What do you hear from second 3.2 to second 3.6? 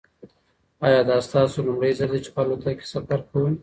کوئ؟